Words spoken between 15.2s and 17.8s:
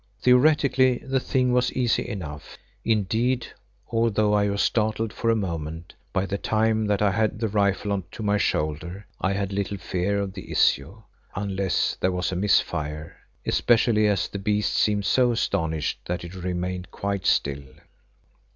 astonished that it remained quite still.